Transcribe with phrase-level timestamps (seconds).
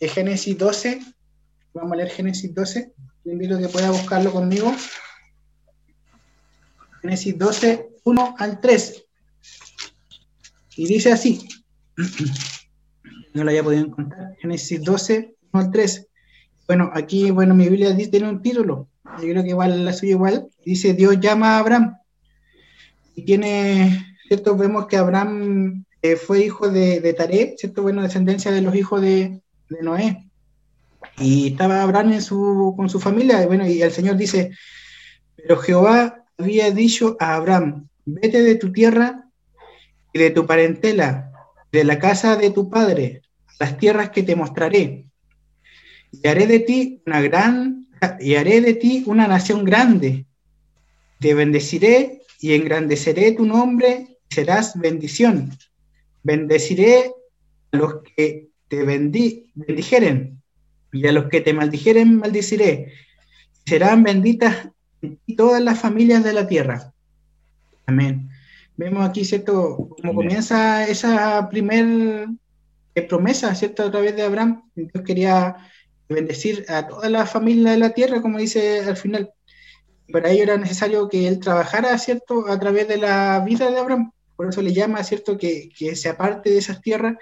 [0.00, 1.00] eh, Génesis 12.
[1.74, 2.92] Vamos a leer Génesis 12.
[3.24, 4.72] Le invito a que pueda buscarlo conmigo.
[7.02, 9.04] Génesis 12, 1 al 3.
[10.76, 11.48] Y dice así.
[13.34, 14.34] No lo había podido encontrar.
[14.40, 16.08] Génesis 12, 1 al 3.
[16.66, 18.88] Bueno, aquí, bueno, mi Biblia dice, tiene un título.
[19.04, 20.48] Yo creo que igual la suya igual.
[20.64, 21.98] Dice, Dios llama a Abraham.
[23.14, 24.56] Y tiene, ¿cierto?
[24.56, 27.82] Vemos que Abraham eh, fue hijo de, de Taré, ¿cierto?
[27.82, 29.40] Bueno, descendencia de los hijos de,
[29.70, 30.24] de Noé.
[31.18, 33.42] Y estaba Abraham su, con su familia.
[33.42, 34.50] Y bueno, y el Señor dice,
[35.36, 39.24] pero Jehová había dicho a Abraham, vete de tu tierra
[40.12, 41.32] y de tu parentela,
[41.72, 45.06] de la casa de tu padre, a las tierras que te mostraré.
[46.12, 47.86] Y haré de ti una gran,
[48.20, 50.26] y haré de ti una nación grande.
[51.20, 55.50] Te bendeciré y engrandeceré tu nombre y serás bendición.
[56.22, 57.12] Bendeciré
[57.72, 60.42] a los que te bendijeren
[60.92, 62.92] y a los que te maldijeren maldiciré.
[63.66, 64.68] Serán benditas
[65.36, 66.92] todas las familias de la tierra.
[67.86, 68.28] Amén.
[68.76, 69.88] Vemos aquí, ¿cierto?
[70.00, 72.28] Cómo comienza esa primer
[72.94, 73.82] eh, promesa, ¿cierto?
[73.82, 74.70] A través de Abraham.
[74.74, 75.56] Dios quería
[76.08, 79.32] bendecir a toda la familia de la tierra, como dice al final.
[80.12, 82.48] Para ello era necesario que él trabajara, ¿cierto?
[82.48, 84.12] A través de la vida de Abraham.
[84.36, 85.36] Por eso le llama, ¿cierto?
[85.36, 87.16] Que, que se aparte de esas tierras,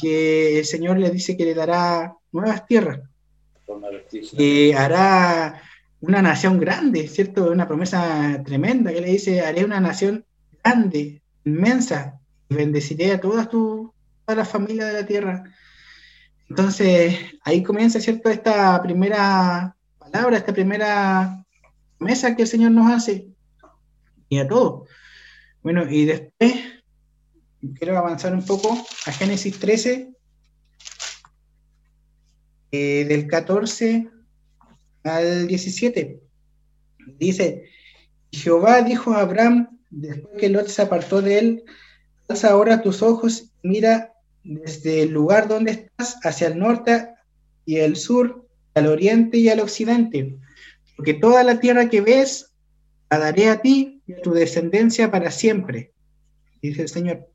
[0.00, 3.00] que el Señor le dice que le dará nuevas tierras.
[4.32, 5.62] Y hará
[6.00, 7.50] una nación grande, ¿cierto?
[7.50, 10.24] Una promesa tremenda que le dice, haré una nación
[10.62, 13.92] grande, inmensa, y bendeciré a todas, tu,
[14.24, 15.44] todas las familias de la tierra.
[16.48, 18.30] Entonces, ahí comienza, ¿cierto?
[18.30, 21.44] Esta primera palabra, esta primera
[21.98, 23.28] promesa que el Señor nos hace,
[24.28, 24.88] y a todos.
[25.62, 26.77] Bueno, y después
[27.78, 30.10] quiero avanzar un poco a Génesis 13,
[32.70, 34.08] eh, del 14
[35.04, 36.20] al 17.
[37.18, 37.64] Dice,
[38.30, 41.64] Jehová dijo a Abraham, después que Lot se apartó de él,
[42.28, 44.12] alza ahora tus ojos mira
[44.44, 47.08] desde el lugar donde estás hacia el norte
[47.64, 50.36] y el sur, al oriente y al occidente,
[50.96, 52.52] porque toda la tierra que ves
[53.10, 55.92] la daré a ti y a tu descendencia para siempre,
[56.62, 57.28] dice el Señor.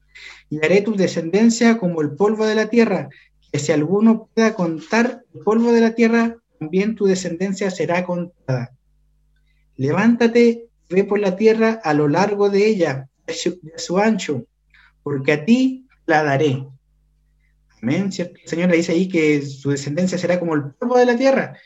[0.53, 3.09] Y haré tu descendencia como el polvo de la tierra,
[3.51, 8.71] que si alguno pueda contar el polvo de la tierra, también tu descendencia será contada.
[9.77, 13.33] Levántate ve por la tierra a lo largo de ella, de
[13.77, 14.45] su, ancho,
[15.01, 16.67] porque a ti la daré.
[17.81, 18.11] Amén.
[18.15, 21.57] El Señor le dice ahí que su descendencia será como el polvo de la tierra.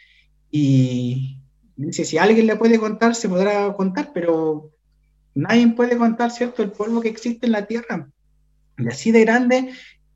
[0.49, 1.41] Y
[1.75, 4.71] dice, si alguien le puede contar, se podrá contar, pero
[5.35, 8.09] nadie puede contar, ¿cierto?, el polvo que existe en la tierra.
[8.77, 9.71] Y así de grande,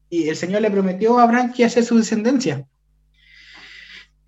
[0.10, 2.68] y el Señor le prometió a Abraham que hace su descendencia.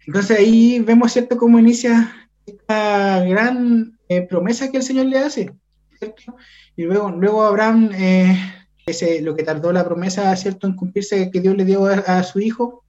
[0.05, 5.53] Entonces ahí vemos, ¿cierto?, cómo inicia esta gran eh, promesa que el Señor le hace,
[5.97, 6.35] ¿cierto?
[6.75, 8.37] Y luego, luego Abraham, eh,
[8.85, 12.39] ese, lo que tardó la promesa, ¿cierto?, en cumplirse que Dios le dio a, su
[12.39, 12.83] hijo,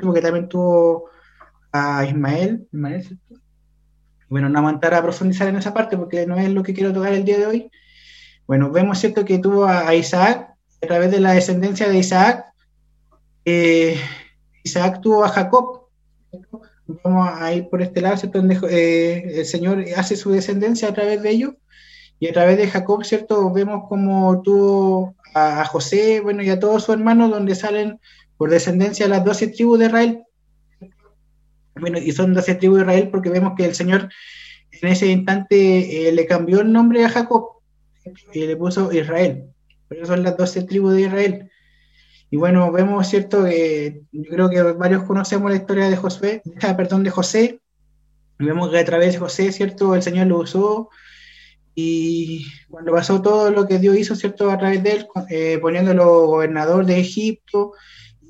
[0.00, 1.10] porque también tuvo
[1.72, 2.66] a Ismael,
[4.28, 7.12] Bueno, no aguantar a profundizar en esa parte porque no es lo que quiero tocar
[7.12, 7.70] el día de hoy.
[8.46, 10.55] Bueno, vemos, ¿cierto?, que tuvo a, Isaac,
[10.86, 12.46] a través de la descendencia de Isaac,
[13.44, 13.98] eh,
[14.62, 15.82] Isaac tuvo a Jacob,
[17.02, 18.40] Vamos a ir por este lado, ¿cierto?
[18.70, 21.54] Eh, el Señor hace su descendencia a través de ellos.
[22.20, 23.52] Y a través de Jacob, ¿cierto?
[23.52, 27.98] Vemos como tuvo a, José, bueno, y a todos sus hermanos, donde salen
[28.36, 30.22] por descendencia las doce tribus de Israel.
[31.74, 34.08] Bueno, y son doce tribus de Israel porque vemos que el Señor
[34.70, 37.48] en ese instante eh, le cambió el nombre a Jacob
[38.32, 39.50] y le puso Israel.
[39.88, 41.50] Por eso son las doce tribus de Israel.
[42.30, 43.44] Y bueno, vemos, ¿cierto?
[43.44, 46.42] que yo creo que varios conocemos la historia de José,
[46.76, 47.60] perdón, de José.
[48.38, 49.94] vemos que a través de José, ¿cierto?
[49.94, 50.90] El Señor lo usó
[51.74, 54.50] y cuando pasó todo lo que Dios hizo, ¿cierto?
[54.50, 57.72] A través de él, eh, poniéndolo gobernador de Egipto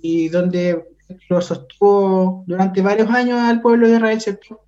[0.03, 0.85] y donde
[1.29, 4.63] lo sostuvo durante varios años al pueblo de Israel, ¿cierto?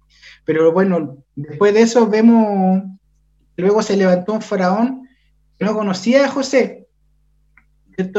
[0.44, 2.82] Pero bueno, después de eso vemos,
[3.56, 5.07] luego se levantó un faraón
[5.60, 6.88] no conocía a José,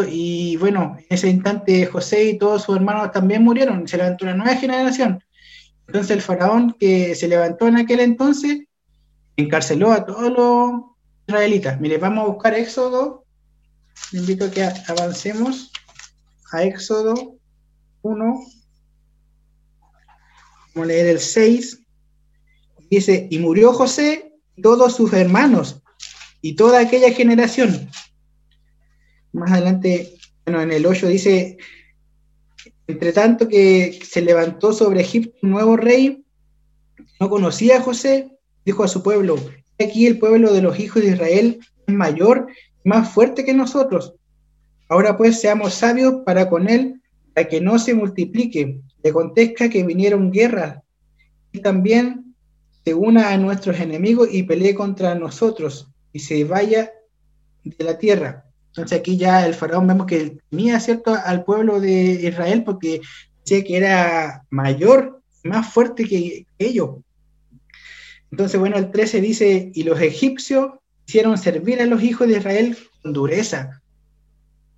[0.09, 4.35] y bueno, en ese instante José y todos sus hermanos también murieron, se levantó una
[4.35, 5.23] nueva generación.
[5.87, 8.59] Entonces el faraón que se levantó en aquel entonces
[9.37, 10.81] encarceló a todos los
[11.27, 11.79] israelitas.
[11.79, 13.23] Mire, vamos a buscar Éxodo.
[14.11, 15.71] Le invito a que avancemos
[16.51, 17.37] a Éxodo
[18.01, 18.39] 1.
[20.75, 21.83] Vamos a leer el 6.
[22.91, 25.78] Dice, y murió José, todos sus hermanos
[26.41, 27.89] y toda aquella generación
[29.31, 30.15] más adelante,
[30.45, 31.57] bueno, en el 8 dice,
[32.87, 36.23] Entre tanto que se levantó sobre Egipto un nuevo rey,
[37.19, 38.31] no conocía a José,
[38.65, 39.37] dijo a su pueblo,
[39.79, 42.47] aquí el pueblo de los hijos de Israel es mayor
[42.83, 44.13] y más fuerte que nosotros.
[44.87, 47.01] Ahora pues seamos sabios para con él,
[47.33, 48.81] para que no se multiplique.
[49.03, 50.81] Le contesta que vinieron guerras
[51.51, 52.35] y también
[52.83, 56.91] se una a nuestros enemigos y pelee contra nosotros y se vaya
[57.63, 58.45] de la tierra.
[58.67, 63.01] Entonces aquí ya el faraón vemos que tenía cierto al pueblo de Israel porque
[63.43, 66.97] sé que era mayor, más fuerte que ellos.
[68.31, 70.73] Entonces, bueno, el 13 dice, y los egipcios
[71.07, 73.81] hicieron servir a los hijos de Israel con dureza.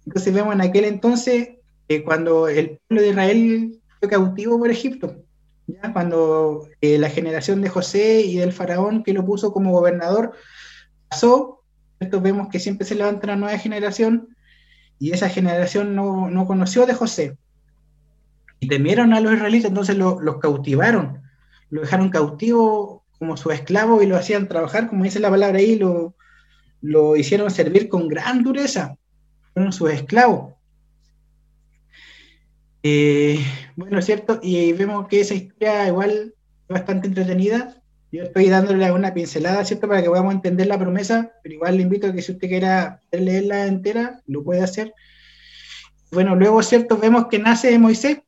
[0.06, 1.50] Entonces vemos en aquel entonces
[1.90, 5.18] eh, cuando el pueblo de Israel fue cautivo por Egipto,
[5.68, 5.92] ¿ya?
[5.92, 10.32] cuando eh, la generación de José y del faraón que lo puso como gobernador
[11.12, 11.62] pasó,
[12.00, 12.22] ¿cierto?
[12.22, 14.36] vemos que siempre se levanta una nueva generación
[14.98, 17.38] y esa generación no, no conoció de José.
[18.62, 21.22] Y temieron a los israelitas, entonces los cautivaron,
[21.70, 25.78] lo dejaron cautivo como su esclavo y lo hacían trabajar, como dice la palabra ahí,
[25.78, 26.16] lo,
[26.82, 28.96] lo hicieron servir con gran dureza,
[29.54, 30.54] fueron sus esclavos.
[32.84, 33.40] Eh,
[33.76, 36.34] bueno, cierto, y vemos que esa historia igual
[36.68, 37.81] es bastante entretenida.
[38.12, 39.88] Yo estoy dándole una pincelada, ¿cierto?
[39.88, 43.00] Para que podamos entender la promesa, pero igual le invito a que si usted quiera
[43.12, 44.94] leerla entera, lo puede hacer.
[46.12, 46.98] Bueno, luego, ¿cierto?
[46.98, 48.20] Vemos que nace Moisés,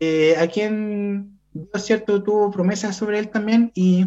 [0.00, 4.06] eh, a quien Dios, ¿cierto?, tuvo promesas sobre él también y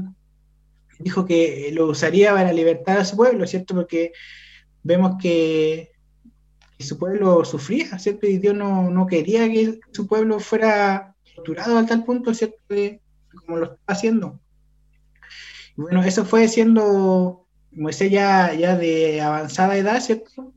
[0.99, 3.75] dijo que lo usaría para libertar a su pueblo, ¿cierto?
[3.75, 4.13] Porque
[4.81, 5.91] vemos que,
[6.79, 8.25] su pueblo sufría, ¿cierto?
[8.25, 12.57] Y Dios no, quería que su pueblo fuera torturado a tal punto, ¿cierto?
[13.45, 14.39] Como lo está haciendo.
[15.75, 20.53] bueno, eso fue siendo Moisés ya, ya de avanzada edad, ¿cierto?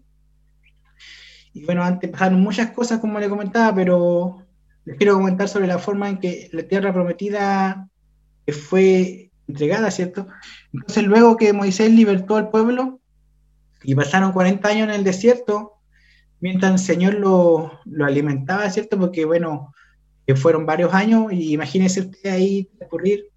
[1.53, 4.47] Y bueno, antes pasaron muchas cosas, como le comentaba, pero
[4.85, 7.89] les quiero comentar sobre la forma en que la tierra prometida
[8.69, 10.27] fue entregada, ¿cierto?
[10.73, 13.01] Entonces, luego que Moisés libertó al pueblo
[13.85, 15.75] y pasaron 40 años en el desierto,
[16.41, 18.99] mientras el Señor lo, alimentaba, ¿cierto?
[18.99, 19.75] Porque, bueno,
[20.37, 23.29] fueron varios años y imagínense usted ahí ocurrir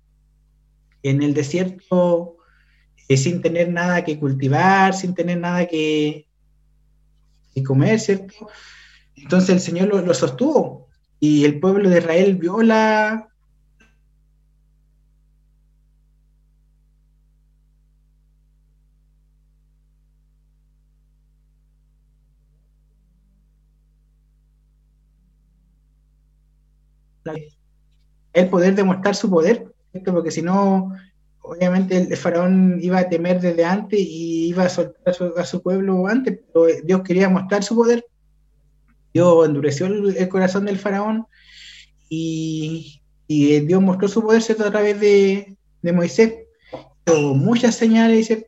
[1.03, 2.37] en el desierto
[3.07, 6.27] eh, sin tener nada que cultivar, sin tener nada que,
[7.65, 8.49] comer, ¿cierto?
[9.15, 10.87] Entonces el Señor lo sostuvo
[11.19, 13.29] y el pueblo de Israel vio la,
[28.33, 29.67] el poder demostrar su poder,
[30.05, 30.91] porque si no,
[31.41, 35.45] obviamente el faraón iba a temer desde antes y iba a soltar a su, a
[35.45, 38.05] su pueblo antes, pero Dios quería mostrar su poder
[39.15, 41.25] Dios endureció el, corazón del faraón
[42.09, 46.33] y, Dios mostró su poder a través de, Moisés.
[47.07, 48.47] Hubo muchas señales, ¿cierto?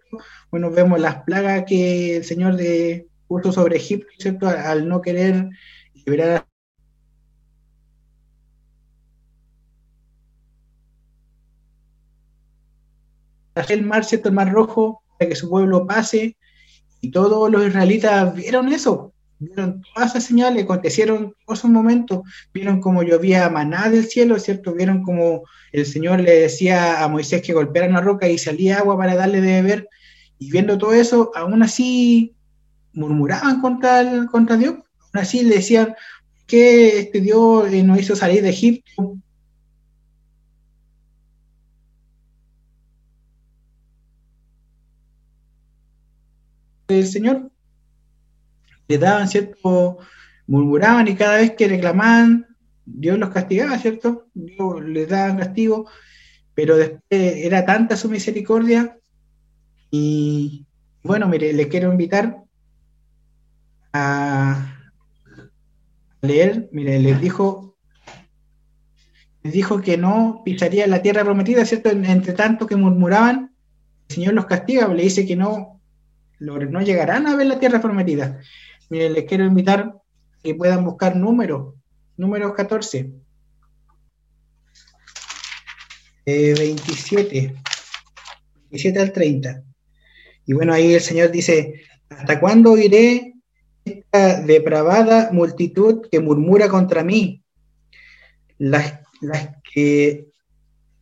[0.52, 4.50] Bueno, vemos las plagas que el Señor de, puso sobre Egipto, ¿cierto?
[4.50, 5.48] Al, no querer
[5.94, 6.46] liberar
[13.70, 14.30] el mar, ¿cierto?
[14.30, 16.38] El mar rojo, para que su pueblo pase,
[17.02, 22.22] y todos los israelitas vieron eso, vieron todas esas señales, acontecieron todos esos momentos,
[22.54, 24.74] vieron como llovía maná del cielo, ¿cierto?
[24.74, 28.98] Vieron como el Señor le decía a Moisés que golpeara una roca y salía agua
[28.98, 29.90] para darle de beber,
[30.40, 32.36] y viendo todo eso, aún así
[32.94, 35.96] murmuraban contra, contra Dios, aún así le decían
[36.48, 39.18] que este Dios eh, nos hizo salir de Egipto.
[46.88, 47.52] El Señor
[48.88, 49.98] le daban cierto,
[50.48, 52.48] murmuraban y cada vez que reclamaban,
[52.86, 54.28] Dios los castigaba, ¿cierto?
[54.34, 55.90] Dios les daba castigo,
[56.54, 58.98] pero después era tanta su misericordia
[59.92, 60.66] y
[61.04, 62.44] bueno, mire, le quiero invitar
[63.94, 64.74] a
[66.22, 67.78] leer, mire, les dijo,
[69.44, 71.90] les dijo que no pisaría la tierra prometida, ¿cierto?
[71.90, 73.54] Entre tanto que murmuraban,
[74.10, 75.77] el Señor los castiga, le dice que no,
[76.40, 78.40] no llegarán a ver la tierra prometida.
[78.90, 79.94] Miren, les quiero invitar
[80.44, 81.76] que puedan buscar números,
[82.16, 83.12] números 14,
[86.26, 87.56] 27,
[88.70, 89.64] 27 al 30.
[90.46, 93.34] Y bueno, ahí el Señor dice, ¿hasta cuándo oiré
[93.86, 97.44] esta depravada multitud que murmura contra mí?
[98.58, 100.28] Las, las que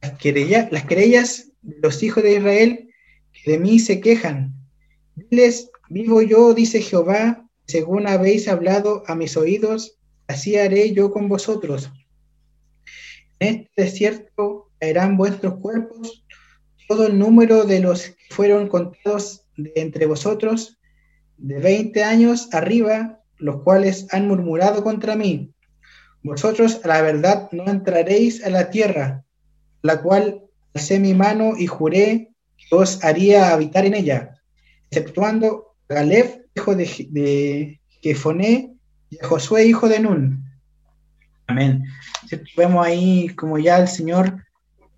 [0.02, 2.90] las las querellas de los hijos de Israel
[3.34, 4.55] que de mí se quejan.
[5.16, 11.30] Diles, vivo yo, dice Jehová, según habéis hablado a mis oídos, así haré yo con
[11.30, 11.90] vosotros.
[13.40, 16.26] En este desierto caerán vuestros cuerpos,
[16.88, 20.80] todo el número de los que fueron contados de entre vosotros,
[21.38, 25.54] de veinte años arriba, los cuales han murmurado contra mí.
[26.24, 29.24] Vosotros a la verdad no entraréis a la tierra,
[29.82, 30.42] la cual
[30.74, 34.42] alcé mi mano y juré que os haría habitar en ella,
[34.96, 38.72] exceptuando a Galeb, hijo de, de Jefoné,
[39.10, 40.44] y a Josué, hijo de Nun.
[41.48, 41.84] Amén.
[42.56, 44.44] Vemos ahí como ya el Señor,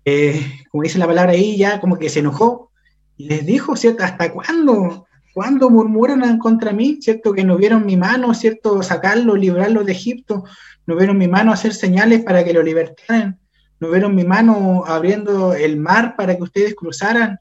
[0.04, 0.40] eh,
[0.70, 2.70] como dice la palabra ahí, ya como que se enojó
[3.16, 4.04] y les dijo, ¿cierto?
[4.04, 5.06] ¿Hasta cuándo?
[5.34, 6.98] ¿Cuándo murmuran contra mí?
[7.00, 7.32] ¿Cierto?
[7.32, 8.82] Que no vieron mi mano, ¿cierto?
[8.82, 10.44] Sacarlo, librarlo de Egipto.
[10.86, 13.38] No vieron mi mano hacer señales para que lo libertaran.
[13.80, 17.38] No vieron mi mano abriendo el mar para que ustedes cruzaran.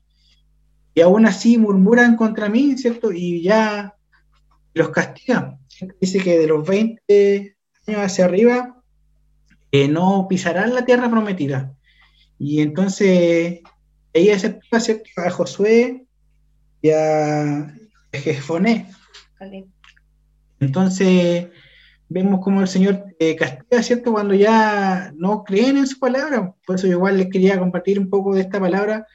[0.98, 3.12] Y aún así murmuran contra mí, ¿cierto?
[3.12, 3.94] Y ya
[4.74, 5.60] los castigan.
[6.02, 8.82] Dice que de los 20 años hacia arriba
[9.72, 11.72] eh, no pisarán la tierra prometida.
[12.40, 13.60] Y entonces
[14.12, 14.36] ella
[14.72, 16.08] aceptó a Josué
[16.82, 17.76] y a
[18.12, 18.90] Jefoné.
[20.60, 21.50] Entonces
[22.10, 24.14] vemos como el Señor eh, castiga, ¿cierto?
[24.14, 26.56] Cuando ya no creen en su palabra.
[26.66, 29.06] Por eso igual les quería compartir un poco de esta palabra,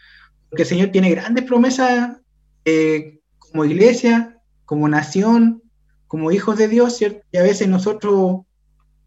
[0.52, 2.18] porque el Señor tiene grandes promesas
[2.66, 5.62] eh, como iglesia, como nación,
[6.06, 7.00] como hijos de Dios.
[7.00, 8.42] Y a veces nosotros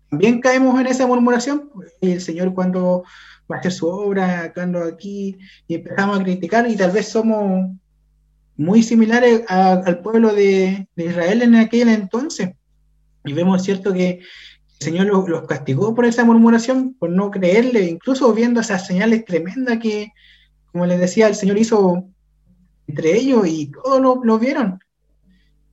[0.09, 1.69] también caemos en esa murmuración.
[2.01, 3.03] Y el Señor cuando
[3.49, 5.37] va a hacer su obra, cuando aquí,
[5.67, 7.69] y empezamos a criticar, y tal vez somos
[8.57, 12.55] muy similares al pueblo de, Israel en aquel entonces
[13.23, 14.21] y vemos, ¿cierto?, que
[14.79, 19.77] el Señor los, castigó por esa murmuración, por no creerle, incluso viendo esas señales tremendas
[19.77, 20.11] que,
[20.75, 22.09] como les decía, el Señor hizo
[22.85, 24.77] entre ellos y todos lo, vieron.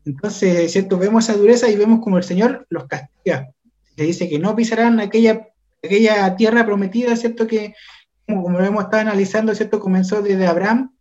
[0.04, 0.96] Entonces, ¿cierto?
[0.96, 3.50] Vemos esa dureza y vemos como el Señor los castiga.
[3.96, 5.48] Le dice que no pisarán aquella,
[5.82, 7.48] aquella tierra prometida, ¿cierto?
[7.48, 7.74] Que,
[8.28, 9.80] como, como lo hemos estado analizando, ¿cierto?
[9.80, 10.94] Comenzó desde Abraham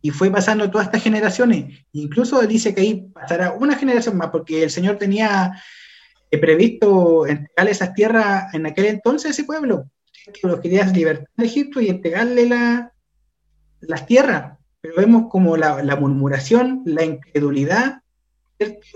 [0.00, 1.84] y fue pasando todas estas generaciones.
[1.90, 5.60] Incluso dice que ahí pasará una generación más, porque el Señor tenía
[6.30, 9.90] eh, previsto entregarle esas tierras en aquel entonces ese pueblo.
[10.26, 12.92] Que los quería libertar de Egipto y entregarle la,
[13.80, 14.58] las tierras.
[14.80, 18.02] Pero vemos como la, la murmuración, la incredulidad,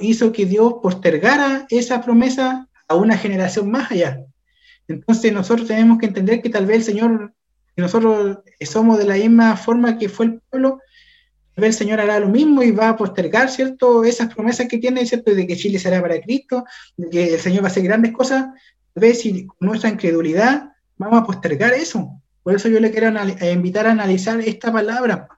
[0.01, 4.25] hizo que Dios postergara esa promesa a una generación más allá.
[4.89, 7.35] Entonces nosotros tenemos que entender que tal vez el Señor,
[7.77, 10.81] nosotros somos de la misma forma que fue el pueblo,
[11.57, 14.05] el Señor hará lo mismo y va a postergar, ¿cierto?
[14.05, 15.35] Esas promesas que tiene, ¿cierto?
[15.35, 16.65] De que Chile será para Cristo,
[16.97, 18.47] de que el Señor va a hacer grandes cosas.
[18.93, 22.21] Tal vez si con nuestra incredulidad vamos a postergar eso.
[22.43, 25.29] Por eso yo le quiero eh, invitar a analizar esta palabra,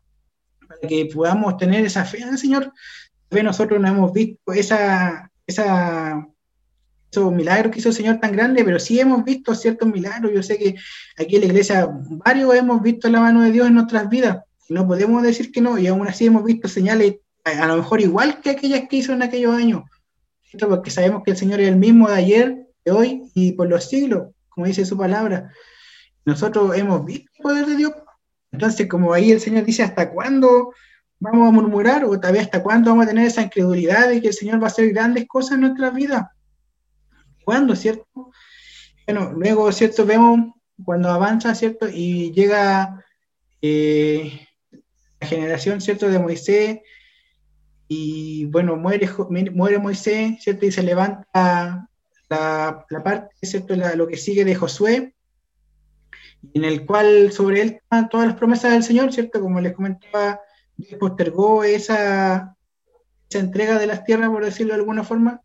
[0.66, 2.72] para que podamos tener esa fe en el Señor.
[3.30, 6.26] Nosotros no hemos visto esa, esa,
[7.10, 10.32] esos milagros que hizo el Señor tan grande, pero sí hemos visto ciertos milagros.
[10.34, 10.76] Yo sé que
[11.18, 14.86] aquí en la iglesia varios hemos visto la mano de Dios en nuestras vidas no
[14.86, 18.50] podemos decir que no, y aún así hemos visto señales a, lo mejor igual que
[18.50, 19.84] aquellas que hizo en aquellos años,
[20.58, 23.84] porque sabemos que el Señor es el mismo de ayer, de hoy y por los
[23.84, 25.52] siglos, como dice su palabra.
[26.24, 27.92] Nosotros hemos visto el poder de Dios.
[28.50, 30.72] Entonces, como ahí el Señor dice, ¿hasta cuándo
[31.20, 32.04] vamos a murmurar?
[32.06, 34.68] O vez hasta cuándo vamos a tener esa incredulidad de que el Señor va a
[34.68, 36.34] hacer grandes cosas en nuestra vida.
[37.44, 38.32] ¿Cuándo, cierto?
[39.06, 40.06] Bueno, luego, ¿cierto?
[40.06, 41.86] Vemos cuando avanza, ¿cierto?
[41.92, 43.04] Y llega
[43.60, 44.48] eh,
[45.20, 46.80] generación, ¿cierto?, de Moisés,
[47.88, 49.08] y bueno, muere,
[49.52, 51.88] muere Moisés, ¿cierto?, y se levanta
[52.28, 55.14] la, parte, ¿cierto?, lo que sigue de Josué,
[56.54, 60.40] en el cual sobre él están todas las promesas del Señor, ¿cierto?, como les comentaba,
[60.76, 62.56] Dios postergó esa,
[63.28, 65.40] esa entrega de las tierras, por decirlo de alguna forma,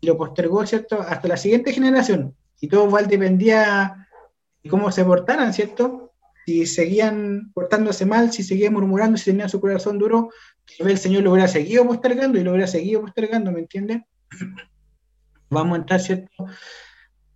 [0.00, 4.08] y lo postergó, ¿cierto?, hasta la siguiente generación, y todo igual dependía
[4.62, 6.12] de cómo se portaran, ¿cierto?,
[6.46, 10.30] si seguían portándose mal, si seguían murmurando, si tenían su corazón duro,
[10.78, 14.06] el Señor lo hubiera seguido postergando y lo hubiera seguido postergando, ¿me entiende?
[15.50, 16.30] Vamos a entrar, ¿cierto?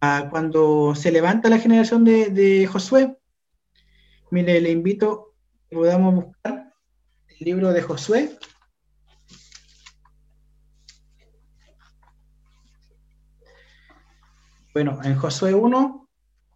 [0.01, 3.17] A cuando se levanta la generación de, Josué.
[4.31, 5.35] Mire, le invito
[5.69, 6.73] que podamos buscar
[7.29, 8.39] el libro de Josué.
[14.73, 16.01] Bueno, en Josué 1,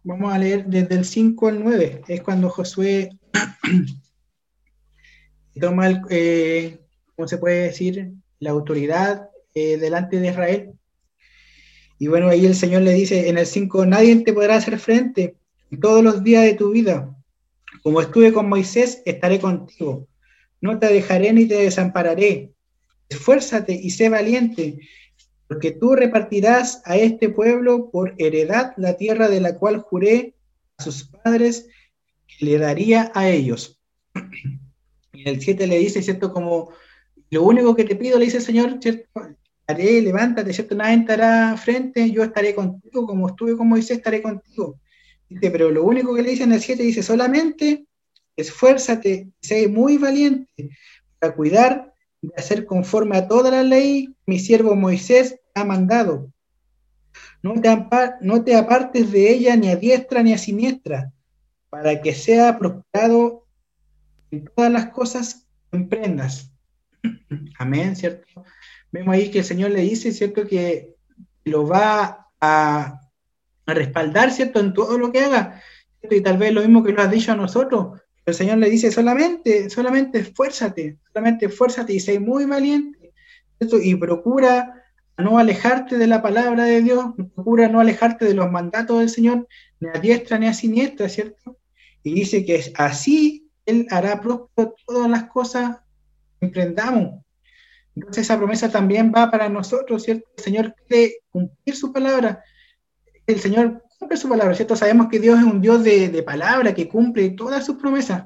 [0.07, 2.03] Vamos a leer desde el 5 al 9.
[2.07, 3.09] Es cuando Josué
[5.59, 6.79] toma, el, eh,
[7.15, 8.13] ¿cómo se puede decir?
[8.37, 10.73] La autoridad eh, delante de Israel.
[11.97, 15.35] Y bueno, ahí el Señor le dice en el 5, nadie te podrá hacer frente
[15.81, 17.15] todos los días de tu vida.
[17.83, 20.07] Como estuve con Moisés, estaré contigo.
[20.61, 22.51] No te dejaré ni te desampararé.
[23.09, 24.79] Esfuérzate y sé valiente.
[25.47, 30.33] porque tú repartirás a este pueblo por heredad la tierra de la cual juré
[30.77, 31.67] a sus padres
[32.25, 33.79] que le daría a ellos.
[35.13, 36.33] Y el 7 le dice, ¿cierto?
[36.33, 36.71] Como
[37.29, 39.07] lo único que te pido, le dice el Señor, ¿cierto?
[39.67, 40.75] Haré, levántate, ¿cierto?
[40.75, 44.79] Nadie estará frente, yo estaré contigo, como estuve con Moisés, estaré contigo.
[45.27, 47.85] Dice, pero lo único que le dice en el 7 dice, solamente
[48.35, 50.69] esfuérzate, sé muy valiente
[51.19, 56.31] para cuidar de hacer conforme a toda la ley que mi siervo Moisés ha mandado.
[57.41, 57.69] No te,
[58.21, 61.11] no te apartes de ella ni a diestra ni a siniestra,
[61.69, 63.45] para que sea prosperado
[64.31, 66.51] en todas las cosas que emprendas.
[67.57, 68.43] Amén, ¿cierto?
[68.95, 70.47] Vemos ahí que el Señor le dice, ¿cierto?
[70.47, 70.95] Que
[71.43, 73.01] lo va a,
[73.67, 74.61] respaldar, ¿cierto?
[74.61, 75.61] En todo lo que haga.
[76.09, 77.99] Y tal vez lo mismo que lo has dicho a nosotros.
[78.25, 83.11] El Señor le dice solamente, solamente esfuérzate, solamente esfuérzate y sé muy valiente.
[83.59, 84.85] Y procura
[85.17, 89.45] no alejarte de la palabra de Dios, procura no alejarte de los mandatos del Señor,
[89.81, 91.57] ni a diestra ni a siniestra, ¿cierto?
[92.01, 95.79] Y dice que así Él hará próspero todas las cosas
[96.39, 97.24] que emprendamos.
[97.95, 100.27] Entonces esa promesa también va para nosotros, ¿cierto?
[100.37, 102.43] El Señor quiere cumplir su palabra.
[103.25, 104.75] El Señor cumple su palabra, ¿cierto?
[104.75, 108.25] Sabemos que Dios es un Dios de, de palabra, que cumple todas sus promesas,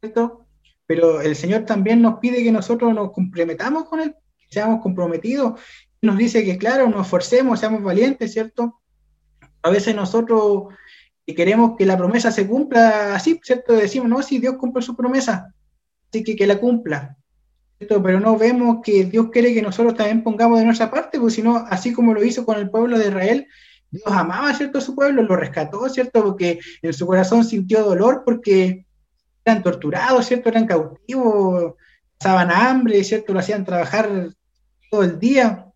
[0.00, 0.46] ¿cierto?
[0.86, 5.60] Pero el Señor también nos pide que nosotros nos comprometamos con Él, que seamos comprometidos.
[6.02, 8.80] Nos dice que, claro, nos esforcemos, seamos valientes, ¿cierto?
[9.62, 10.74] A veces nosotros
[11.26, 13.72] queremos que la promesa se cumpla así, ¿cierto?
[13.72, 15.54] Decimos, no, si Dios cumple su promesa,
[16.10, 17.16] así que que la cumpla.
[17.88, 21.42] Pero no vemos que Dios quiere que nosotros también pongamos de nuestra parte, porque si
[21.42, 23.46] no, así como lo hizo con el pueblo de Israel,
[23.90, 28.22] Dios amaba, ¿cierto?, a su pueblo, lo rescató, ¿cierto?, porque en su corazón sintió dolor
[28.24, 28.86] porque
[29.44, 31.74] eran torturados, ¿cierto?, eran cautivos,
[32.18, 34.30] pasaban hambre, ¿cierto?, lo hacían trabajar
[34.90, 35.66] todo el día.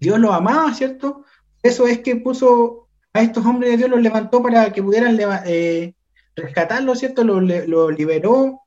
[0.00, 1.24] Dios lo amaba, ¿cierto?
[1.62, 5.94] Eso es que puso a estos hombres de Dios, los levantó para que pudieran eh,
[6.36, 7.24] rescatarlo, ¿cierto?
[7.24, 8.62] Lo liberó.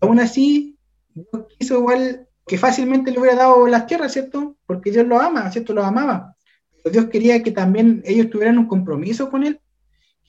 [0.00, 0.71] Aún así,
[1.14, 4.56] Dios igual que fácilmente le hubiera dado las tierras, ¿cierto?
[4.66, 5.72] Porque Dios lo ama, ¿cierto?
[5.72, 6.36] Lo amaba.
[6.90, 9.60] Dios quería que también ellos tuvieran un compromiso con Él,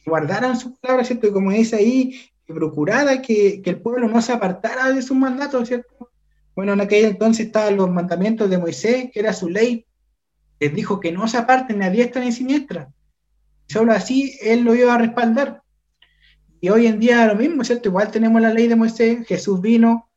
[0.03, 1.27] que guardaran sus palabras, ¿cierto?
[1.27, 5.67] Y como dice ahí, que procurara que, el pueblo no se apartara de sus mandatos,
[5.67, 6.11] ¿cierto?
[6.55, 9.87] Bueno, en aquel entonces estaban los mandamientos de Moisés, que era su ley,
[10.59, 12.89] les dijo que no se aparten ni a diestra ni a siniestra.
[13.67, 15.63] Solo así Él lo iba a respaldar.
[16.61, 17.89] Y hoy en día lo mismo, ¿cierto?
[17.89, 20.09] Igual tenemos la ley de Moisés, Jesús vino,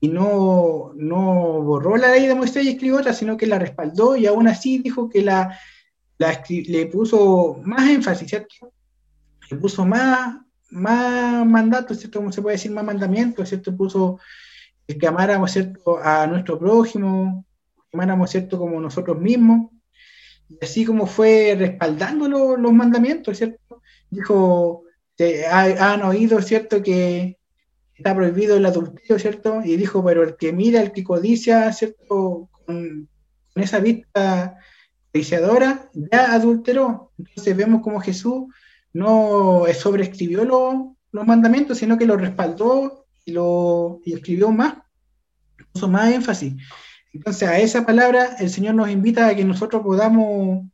[0.00, 4.16] y no, no borró la ley de Moisés y escribió otra, sino que la respaldó
[4.16, 5.58] y aún así dijo que la,
[6.48, 8.72] le puso más énfasis, ¿cierto?
[9.50, 10.36] Le puso más,
[10.70, 12.20] más mandatos, ¿cierto?
[12.20, 13.76] Como se puede decir, más mandamientos, ¿cierto?
[13.76, 14.20] Puso
[14.86, 15.98] que amáramos, ¿cierto?
[16.02, 17.44] A nuestro prójimo,
[17.90, 18.58] que amáramos, ¿cierto?
[18.58, 19.70] Como nosotros mismos.
[20.48, 23.82] Y así como fue respaldando los mandamientos, ¿cierto?
[24.10, 24.84] Dijo,
[25.50, 26.82] han oído, ¿cierto?
[26.82, 27.37] Que
[27.98, 29.60] está prohibido el adulterio, ¿cierto?
[29.64, 32.48] Y dijo, pero el que mira, el que codicia, ¿cierto?
[32.64, 33.08] Con,
[33.56, 34.56] esa vista
[35.12, 37.10] codiciadora, ya adulteró.
[37.18, 38.44] Entonces vemos como Jesús
[38.92, 44.76] no sobreescribió los mandamientos, sino que lo respaldó y lo y escribió más,
[45.72, 46.54] puso más énfasis.
[47.12, 50.66] Entonces a esa palabra el Señor nos invita a que nosotros podamos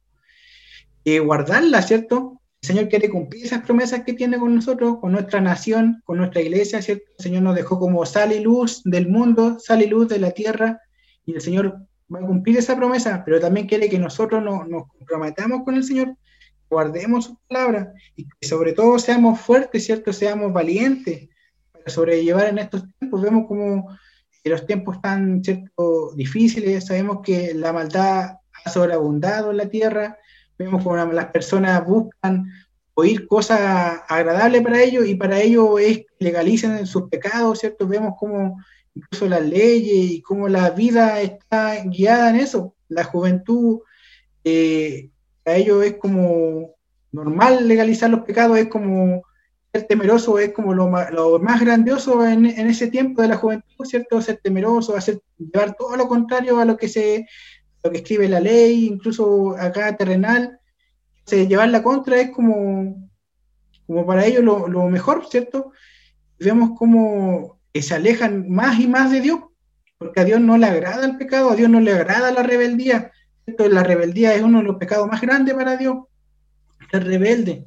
[1.07, 2.34] eh, guardarla, ¿cierto?
[2.65, 6.83] Señor quiere cumplir esas promesas que tiene con nosotros, con nuestra nación, con nuestra iglesia,
[6.83, 7.05] ¿cierto?
[7.19, 10.31] El Señor nos dejó como sal y luz del mundo, sal y luz de la
[10.31, 10.81] tierra,
[11.27, 11.79] y el Señor
[12.13, 16.17] va a cumplir esa promesa, pero también quiere que nosotros nos comprometamos con el Señor,
[16.69, 20.13] guardemos su palabra y que sobre todo seamos fuertes, ¿cierto?
[20.13, 21.29] Seamos valientes
[21.73, 23.23] para sobrellevar en estos tiempos.
[23.23, 23.89] Vemos como
[24.45, 26.13] los tiempos están, ¿cierto?
[26.15, 30.19] Difíciles, sabemos que la maldad ha sobreabundado en la tierra,
[30.59, 32.47] vemos como las personas buscan
[32.95, 37.87] oír cosas agradables para ellos y para ellos es legalicen sus pecados, ¿cierto?
[37.87, 38.59] Vemos como
[38.95, 42.75] incluso las leyes y cómo la vida está guiada en eso.
[42.89, 43.81] La juventud,
[44.45, 45.11] eh,
[45.45, 46.75] a ellos es como
[47.11, 49.23] normal legalizar los pecados, es como
[49.73, 50.89] ser temeroso, es como lo,
[51.41, 54.23] más grandioso en, ese tiempo de la juventud, ¿cierto?
[54.23, 57.27] Ser temeroso, hacer, llevar todo lo contrario a lo que se
[57.85, 60.59] lo que escribe la ley, incluso acá terrenal,
[61.31, 63.11] llevar la contra es como,
[63.87, 65.73] como para ellos lo, lo mejor, ¿cierto?
[66.39, 69.41] Vemos cómo se alejan más y más de Dios,
[69.99, 73.13] porque a Dios no le agrada el pecado, a Dios no le agrada la rebeldía.
[73.47, 75.99] La rebeldía es uno de los pecados más grandes para Dios,
[76.91, 77.67] ser rebelde.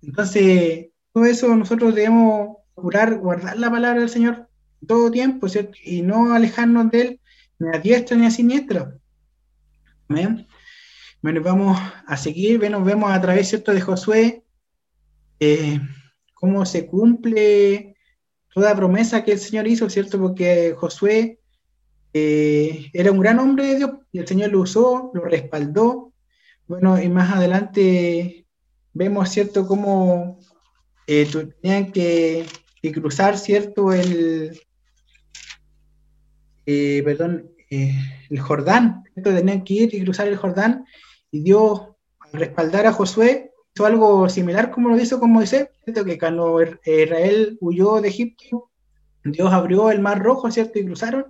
[0.00, 4.48] Entonces, todo eso nosotros debemos procurar guardar la palabra del Señor
[4.86, 5.76] todo tiempo, ¿cierto?
[5.84, 7.20] Y no alejarnos de Él
[7.58, 8.94] ni a diestra ni a siniestra.
[10.08, 10.46] Amén.
[11.22, 13.72] Bueno, vamos a seguir, bueno, vemos a través ¿cierto?
[13.72, 14.44] de Josué
[15.40, 15.80] eh,
[16.34, 17.96] cómo se cumple
[18.52, 20.18] toda promesa que el Señor hizo, ¿cierto?
[20.18, 21.40] Porque Josué
[22.12, 26.12] eh, era un gran hombre de Dios y el Señor lo usó, lo respaldó.
[26.66, 28.46] Bueno, y más adelante
[28.92, 30.38] vemos, ¿cierto?, cómo
[31.06, 31.28] eh,
[31.60, 32.46] tenían que,
[32.92, 34.60] cruzar, ¿cierto?, el,
[37.70, 37.94] eh,
[38.30, 40.86] el Jordán, tenían que ir y cruzar el Jordán,
[41.30, 41.82] y Dios,
[42.20, 47.58] al respaldar a Josué, hizo algo similar como lo hizo con Moisés, que cuando Israel
[47.60, 48.70] huyó de Egipto,
[49.24, 50.78] Dios abrió el mar rojo, ¿cierto?
[50.78, 51.26] Y cruzaron,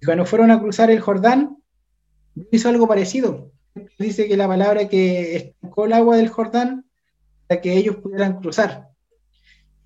[0.00, 1.56] y cuando fueron a cruzar el Jordán,
[2.50, 3.52] hizo algo parecido.
[3.98, 6.84] Dice que la palabra que estancó el agua del Jordán
[7.46, 8.88] para que ellos pudieran cruzar.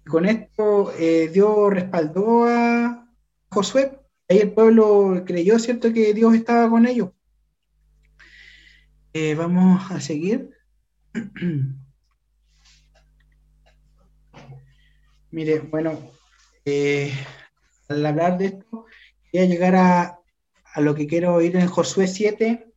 [0.09, 3.09] con esto eh, Dios respaldó a
[3.50, 4.00] Josué.
[4.28, 7.10] Ahí el pueblo creyó, ¿cierto?, que Dios estaba con ellos.
[9.12, 10.50] Eh, vamos a seguir.
[15.30, 16.10] Mire, bueno,
[16.64, 17.12] eh,
[17.88, 18.86] al hablar de esto,
[19.32, 20.18] voy a llegar a,
[20.78, 22.72] lo que quiero ir en Josué 7.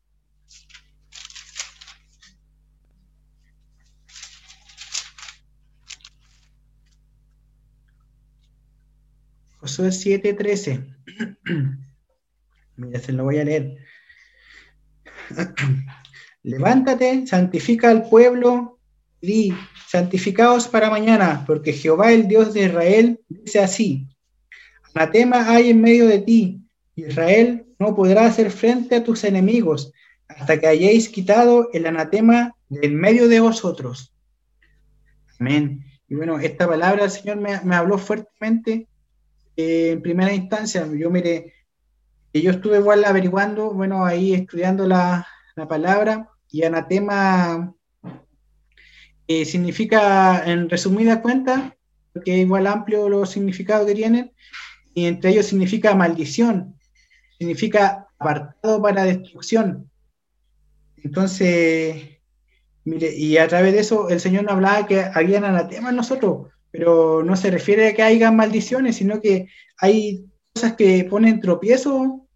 [9.57, 10.98] Josué 7:13.
[12.75, 13.77] Mira, se lo voy a leer.
[16.43, 18.79] Levántate, santifica al pueblo,
[19.21, 19.53] di,
[19.87, 24.07] santificaos para mañana, porque Jehová, el Dios de Israel, dice así:
[24.93, 26.61] Anatema hay en medio de ti.
[26.95, 29.93] Israel no podrá hacer frente a tus enemigos
[30.27, 34.13] hasta que hayáis quitado el anatema de en medio de vosotros.
[35.39, 35.85] Amén.
[36.07, 38.87] Y bueno, esta palabra el Señor me, habló fuertemente
[39.59, 40.87] eh, en primera instancia.
[40.97, 41.53] Yo mire,
[42.33, 45.27] yo estuve igual averiguando, bueno, ahí estudiando la,
[45.67, 47.75] palabra y anatema
[49.27, 51.75] eh, significa, en resumida cuenta,
[52.13, 54.31] porque es igual amplio los significados que tienen,
[54.93, 56.79] y entre ellos significa maldición,
[57.37, 59.91] significa apartado para destrucción.
[61.03, 62.21] Entonces,
[62.85, 67.23] mire, y a través de eso el Señor nos hablaba que habían anatemas nosotros, pero
[67.23, 72.27] no se refiere a que haya maldiciones, sino que hay cosas que ponen tropiezo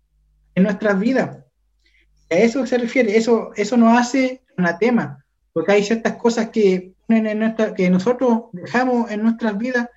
[0.56, 1.38] en nuestras vidas.
[2.30, 7.28] A eso se refiere, eso, eso nos hace anatema, porque hay ciertas cosas que, ponen
[7.28, 9.88] en nuestra, que nosotros dejamos en nuestras vidas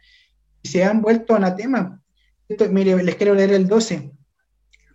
[0.63, 2.03] y se han vuelto anatema
[2.71, 4.11] mire, les quiero leer el 12.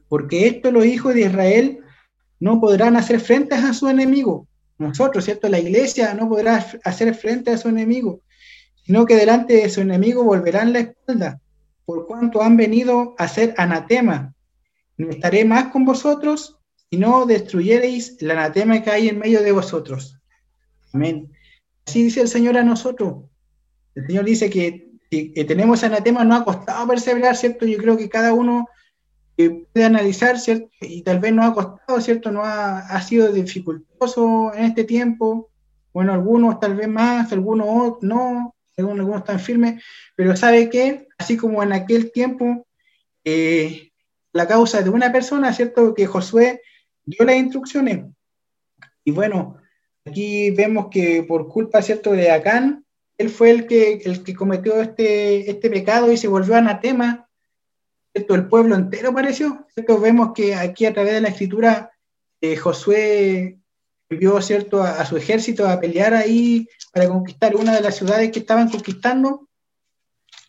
[0.08, 1.80] Porque esto los hijos de Israel
[2.40, 4.48] no podrán hacer frente a su enemigo.
[4.78, 5.48] Nosotros, ¿cierto?
[5.48, 8.22] La iglesia no podrá hacer frente a su enemigo,
[8.84, 11.40] sino que delante de su enemigo volverán la espalda,
[11.86, 14.34] por cuanto han venido a ser anatema.
[14.98, 19.52] No estaré más con vosotros, si no destruyereis el anatema que hay en medio de
[19.52, 20.18] vosotros.
[20.94, 21.32] Amén.
[21.86, 23.24] Así dice el Señor a nosotros.
[23.96, 27.66] El Señor dice que que tenemos anatema no ha costado perseverar, ¿cierto?
[27.66, 28.70] Yo creo que cada uno
[29.36, 30.70] eh, puede analizar, ¿cierto?
[30.80, 32.32] Y tal vez no ha costado, ¿cierto?
[32.32, 35.50] No ha, ha, sido dificultoso en este tiempo.
[35.94, 39.84] Bueno, algunos tal vez más, algunos no, algunos, están firmes,
[40.16, 42.68] pero sabe que, así como en aquel tiempo,
[43.24, 43.92] eh,
[44.34, 45.94] la causa de una persona, ¿cierto?
[45.94, 46.62] Que Josué
[47.06, 48.06] dio las instrucciones.
[49.04, 49.58] Y bueno,
[50.06, 52.12] aquí vemos que por culpa, ¿cierto?
[52.12, 52.86] De Acán,
[53.18, 57.28] él fue el que, el que cometió este, este pecado y se volvió anatema.
[58.14, 58.36] ¿cierto?
[58.36, 59.68] El pueblo entero pareció.
[60.02, 61.92] Vemos que aquí a través de la escritura
[62.42, 63.61] eh, Josué
[64.12, 64.84] envió ¿cierto?
[64.84, 69.48] A, su ejército a pelear ahí para conquistar una de las ciudades que estaban conquistando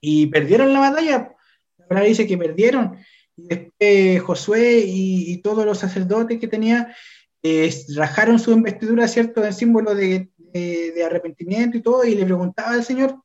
[0.00, 1.34] y perdieron la batalla.
[1.78, 2.98] La palabra dice que perdieron.
[3.36, 6.94] Y después Josué y, todos los sacerdotes que tenía
[7.42, 12.72] eh, rajaron su investidura, ¿cierto?, en símbolo de, de, arrepentimiento y todo, y le preguntaba
[12.72, 13.22] al Señor,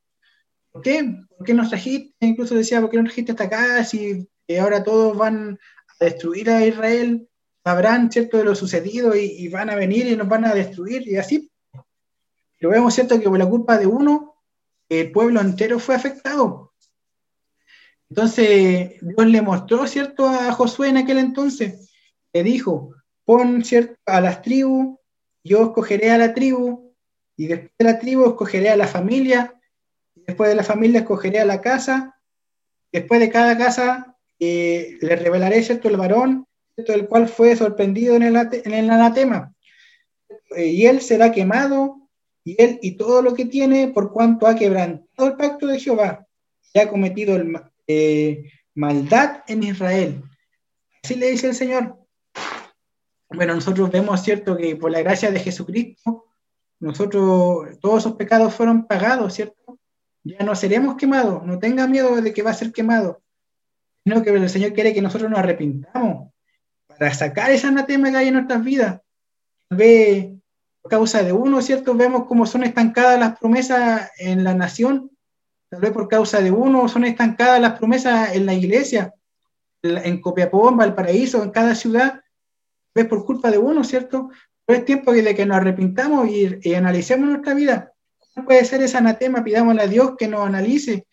[0.72, 1.04] ¿por qué?
[1.36, 2.14] ¿Por qué nos trajiste?
[2.20, 3.84] Incluso decía, ¿por qué nos trajiste hasta acá?
[3.84, 4.26] Si
[4.58, 5.58] ahora todos van
[6.00, 7.27] a destruir a Israel,
[7.68, 11.16] sabrán, ¿cierto?, de lo sucedido y, van a venir y nos van a destruir, y
[11.16, 11.52] así.
[12.58, 14.36] Pero vemos, ¿cierto?, que por la culpa de uno,
[14.88, 16.72] el pueblo entero fue afectado.
[18.08, 21.92] Entonces, Dios le mostró, ¿cierto?, a Josué en aquel entonces,
[22.32, 22.94] le dijo,
[23.26, 24.96] pon, ¿cierto?, a las tribus,
[25.44, 26.94] yo escogeré a la tribu,
[27.36, 29.60] y después de la tribu escogeré a la familia,
[30.14, 32.18] y después de la familia escogeré a la casa,
[32.90, 36.47] después de cada casa eh, le revelaré, ¿cierto?, el varón,
[36.86, 39.52] el cual fue sorprendido en el, anatema.
[40.56, 42.08] Eh, y él será quemado,
[42.44, 46.26] y él y todo lo que tiene, por cuanto ha quebrantado el pacto de Jehová,
[46.72, 50.22] y ha cometido el, eh, maldad en Israel.
[51.02, 51.96] Así le dice el Señor.
[53.30, 56.24] bueno, nosotros vemos, ¿cierto?, que por la gracia de Jesucristo,
[56.80, 59.78] nosotros, todos esos pecados fueron pagados, ¿cierto?
[60.22, 63.22] Ya no seremos quemados, no tenga miedo de que va a ser quemado,
[64.04, 66.27] sino que el Señor quiere que nosotros nos arrepintamos
[66.98, 69.00] para sacar esa anatema que hay en nuestras vidas.
[69.70, 70.28] Vez
[70.82, 71.94] por causa de uno, ¿cierto?
[71.94, 75.10] Vemos cómo son estancadas las promesas en la nación,
[75.70, 79.14] tal vez por causa de uno son estancadas las promesas en la iglesia,
[79.82, 82.22] en Copiapó, en Valparaíso, en cada ciudad, tal
[82.94, 84.30] vez por culpa de uno, ¿cierto?
[84.64, 87.92] Pero es tiempo de que nos arrepintamos y, y analicemos nuestra vida.
[88.34, 89.42] ¿Cuál puede ser ese anatema?
[89.42, 91.06] Pidámosle a Dios que nos analice,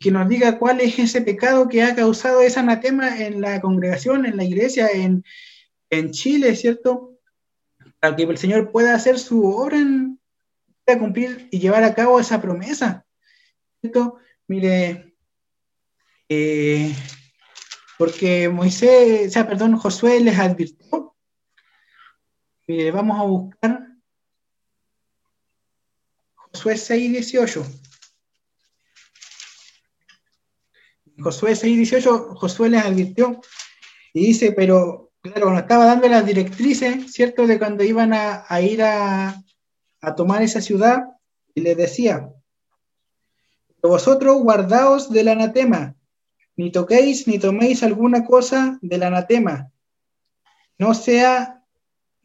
[0.00, 4.24] que nos diga cuál es ese pecado que ha causado ese anatema en la congregación,
[4.24, 5.22] en la iglesia, en,
[5.90, 7.18] en Chile, ¿cierto?
[8.00, 10.18] Para que el Señor pueda hacer su obra, en,
[10.86, 13.04] pueda cumplir y llevar a cabo esa promesa.
[13.82, 14.16] ¿cierto?
[14.48, 15.14] Mire,
[16.30, 16.94] eh,
[17.98, 21.14] porque Moisés, o sea, perdón, Josué les advirtió.
[22.66, 23.86] Mire, vamos a buscar
[26.36, 27.89] Josué 6, 18.
[31.20, 33.40] Josué 6, 18, Josué les advirtió
[34.12, 37.46] y dice, pero claro, cuando estaba dando las directrices, ¿cierto?
[37.46, 39.42] De cuando iban a, a ir a,
[40.00, 41.04] a, tomar esa ciudad,
[41.54, 42.32] y les decía,
[43.82, 45.94] vosotros guardaos del anatema,
[46.56, 49.70] ni toquéis ni toméis alguna cosa del anatema,
[50.78, 51.64] no sea,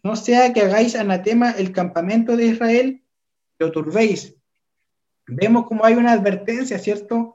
[0.04, 3.04] no sea que hagáis anatema el campamento de Israel,
[3.60, 4.36] lo turbéis.
[5.28, 7.35] Vemos como hay una advertencia, ¿cierto?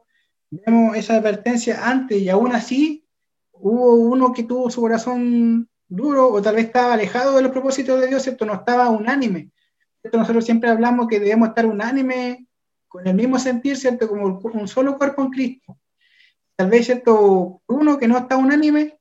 [0.51, 3.07] Vemos esa advertencia antes y aún así
[3.53, 8.01] hubo uno que tuvo su corazón duro o tal vez estaba alejado de los propósitos
[8.01, 8.45] de Dios, ¿cierto?
[8.45, 9.51] No estaba unánime.
[10.13, 12.47] Nosotros siempre hablamos que debemos estar unánime
[12.89, 14.09] con el mismo sentir, ¿cierto?
[14.09, 15.79] Como un solo cuerpo en Cristo.
[16.57, 17.63] Tal vez, ¿cierto?
[17.67, 18.99] Uno que no está unánime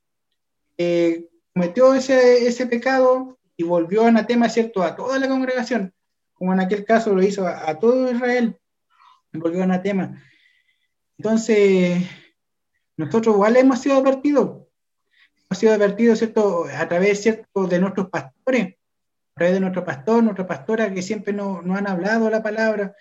[0.78, 4.82] eh, cometió ese, ese pecado y volvió anatema, ¿cierto?
[4.82, 5.92] A toda la congregación,
[6.32, 8.58] como en aquel caso lo hizo a, a todo Israel,
[9.32, 10.22] volvió anatema.
[11.20, 12.02] Entonces,
[12.96, 14.66] nosotros igual hemos sido advertidos,
[15.36, 16.64] hemos sido advertidos, ¿cierto?
[16.64, 17.66] A través, ¿cierto?
[17.66, 21.86] De nuestros pastores, a través de nuestro pastor, nuestra pastora, que siempre nos no han
[21.86, 22.94] hablado la palabra,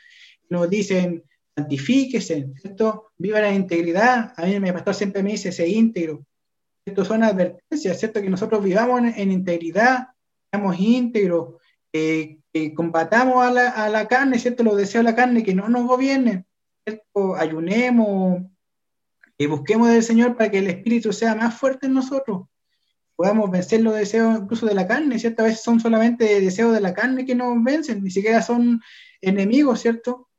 [0.49, 1.23] nos dicen,
[1.55, 3.13] santifíquese, ¿cierto?
[3.17, 4.33] Viva la integridad.
[4.35, 6.25] A mí mi pastor siempre me dice, sé íntegro.
[6.83, 8.21] Esto son advertencias, ¿cierto?
[8.21, 10.09] Que nosotros vivamos en, integridad,
[10.51, 11.55] seamos íntegros,
[11.93, 14.65] eh, que combatamos a la, a la, carne, ¿cierto?
[14.65, 16.45] Los deseos de la carne, que no nos gobiernen,
[17.37, 18.43] Ayunemos,
[19.37, 22.47] y busquemos del Señor para que el Espíritu sea más fuerte en nosotros,
[23.15, 25.41] podamos vencer los deseos incluso de la carne, ¿cierto?
[25.41, 28.81] A veces son solamente deseos de la carne que nos vencen, ni siquiera son
[29.21, 30.29] enemigos, ¿cierto?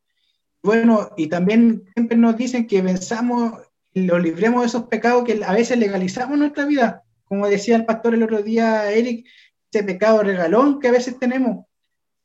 [0.62, 3.54] Bueno, y también siempre nos dicen que venzamos,
[3.94, 7.02] lo libremos de esos pecados que a veces legalizamos nuestra vida.
[7.24, 9.26] Como decía el pastor el otro día, Eric,
[9.72, 11.64] ese pecado regalón que a veces tenemos.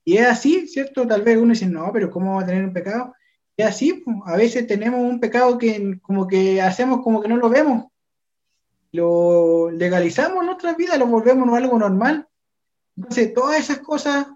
[0.03, 1.07] Y es así, ¿cierto?
[1.07, 3.14] Tal vez uno dice, no, pero ¿cómo va a tener un pecado?
[3.57, 7.49] Y así, a veces tenemos un pecado que como que hacemos como que no lo
[7.49, 7.85] vemos.
[8.91, 12.27] Lo legalizamos en nuestra vida, lo volvemos algo normal.
[12.97, 14.27] Entonces, todas esas cosas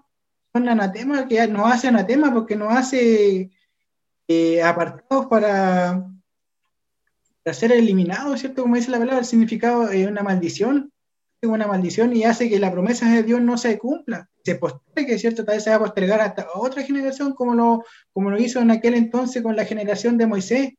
[0.52, 3.50] son anatema que nos hace anatema porque nos hace
[4.28, 6.06] eh, apartados para,
[7.42, 8.62] para, ser eliminados, ¿cierto?
[8.62, 10.92] Como dice la palabra, el significado es una maldición,
[11.40, 15.18] es una maldición y hace que la promesa de Dios no se cumpla, se postergue,
[15.18, 15.44] ¿cierto?
[15.44, 18.70] Tal vez se va a postergar hasta otra generación como lo, como lo hizo en
[18.70, 20.74] aquel entonces con la generación de Moisés.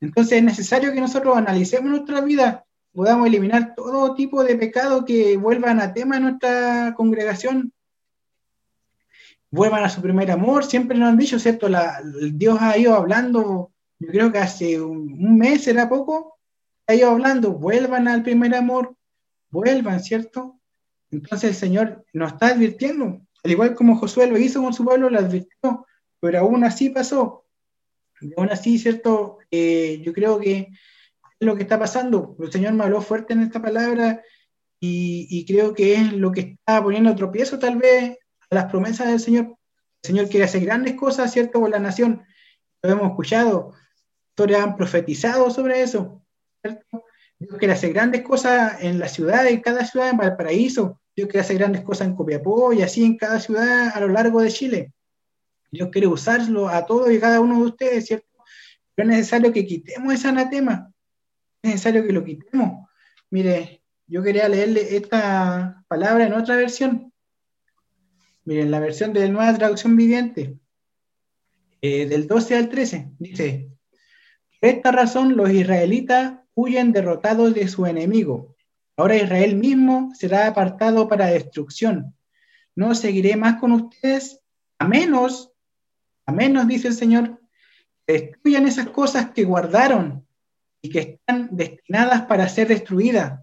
[0.00, 5.36] Entonces es necesario que nosotros analicemos nuestra vida, podamos eliminar todo tipo de pecado que
[5.36, 7.72] vuelvan a tema en nuestra congregación,
[9.50, 11.68] vuelvan a su primer amor, siempre nos han dicho, ¿cierto?
[11.68, 12.00] La,
[12.32, 16.38] Dios ha ido hablando, yo creo que hace un, mes, era poco,
[16.86, 18.94] ha ido hablando, vuelvan al primer amor,
[19.50, 20.57] vuelvan, ¿cierto?
[21.10, 25.10] Entonces el Señor nos está advirtiendo, al igual como Josué lo hizo con su pueblo,
[25.10, 25.86] lo advirtió,
[26.20, 27.44] pero aún así pasó.
[28.20, 29.38] Y aún así, ¿cierto?
[29.50, 32.36] Eh, yo creo que es lo que está pasando.
[32.40, 34.22] El Señor me habló fuerte en esta palabra
[34.80, 38.18] y, y creo que es lo que está poniendo tropiezo tal vez
[38.50, 39.56] las promesas del Señor.
[40.02, 42.22] El Señor quiere hacer grandes cosas, ¿cierto?, por la nación.
[42.82, 43.72] Lo hemos escuchado,
[44.30, 46.22] historias han profetizado sobre eso,
[46.62, 47.04] ¿cierto?
[47.38, 51.00] Dios quiere hacer grandes cosas en la ciudad, en cada ciudad, en Valparaíso.
[51.14, 54.40] Dios quiere hacer grandes cosas en Copiapó y así en cada ciudad a lo largo
[54.40, 54.92] de Chile.
[55.70, 58.26] Dios quiere usarlo a todos y cada uno de ustedes, ¿cierto?
[58.94, 60.92] Pero es necesario que quitemos ese anatema.
[61.62, 62.88] Es necesario que lo quitemos.
[63.30, 67.12] Mire, yo quería leerle esta palabra en otra versión.
[68.44, 70.58] Miren, la versión de Nueva Traducción Viviente,
[71.82, 73.68] eh, del 12 al 13, dice,
[74.60, 78.56] por esta razón los israelitas huyen derrotados de su enemigo,
[78.98, 82.16] Ahora Israel mismo será apartado para destrucción.
[82.74, 84.40] No seguiré más con ustedes,
[84.76, 85.52] a menos,
[86.26, 87.40] a menos, dice el Señor,
[88.04, 90.26] que destruyan esas cosas que guardaron
[90.82, 93.40] y que están destinadas para ser destruidas.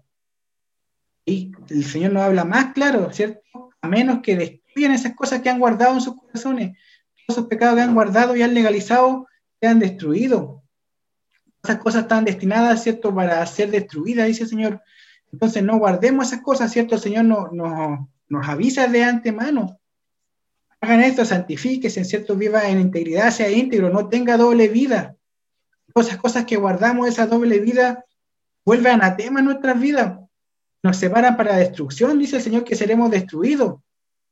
[1.24, 3.70] Y el Señor no habla más claro, ¿cierto?
[3.80, 6.76] A menos que destruyan esas cosas que han guardado en sus corazones,
[7.14, 9.26] todos esos pecados que han guardado y han legalizado,
[9.58, 10.60] sean destruidos.
[11.66, 14.82] Esas cosas están destinadas, ¿cierto?, para ser destruidas, dice el Señor.
[15.32, 16.94] Entonces no guardemos esas cosas, ¿cierto?
[16.94, 19.78] El Señor no, nos avisa de antemano.
[20.80, 22.36] Hagan esto, santifíquese, ¿cierto?
[22.36, 25.16] Viva en integridad, sea íntegro, no tenga doble vida.
[25.92, 28.04] Esas cosas que guardamos, esa doble vida,
[28.64, 30.20] vuelven a tema en nuestras vidas.
[30.84, 33.80] Nos separan para destrucción, dice el Señor, que seremos destruidos.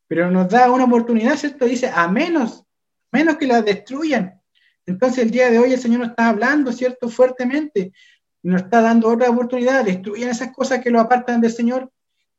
[0.07, 1.65] Pero nos da una oportunidad, ¿cierto?
[1.65, 2.65] Dice, a menos,
[3.11, 4.41] menos que la destruyan.
[4.87, 7.09] Entonces el día de hoy el Señor nos está hablando, ¿cierto?
[7.09, 7.93] Fuertemente.
[8.43, 9.85] Nos está dando otra oportunidad.
[9.85, 11.91] Destruyan esas cosas que lo apartan del Señor.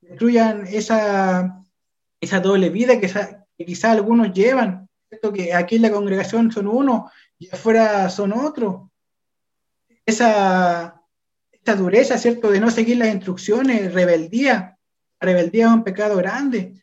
[0.02, 1.64] Destruyan esa,
[2.22, 3.12] esa doble vida que,
[3.66, 4.88] quizá algunos llevan.
[5.10, 5.34] ¿cierto?
[5.34, 8.92] Que aquí en la congregación son uno y afuera son otro.
[10.06, 11.02] Esa,
[11.52, 12.52] esa dureza, ¿cierto?
[12.52, 14.78] De no seguir las instrucciones, rebeldía.
[15.20, 16.76] rebeldía es un pecado grande.